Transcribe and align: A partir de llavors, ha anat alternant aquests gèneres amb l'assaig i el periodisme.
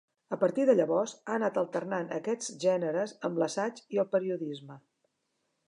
A 0.35 0.37
partir 0.43 0.63
de 0.69 0.73
llavors, 0.77 1.13
ha 1.27 1.35
anat 1.41 1.59
alternant 1.63 2.09
aquests 2.17 2.49
gèneres 2.65 3.13
amb 3.29 3.39
l'assaig 3.43 3.85
i 3.97 4.03
el 4.05 4.11
periodisme. 4.17 4.79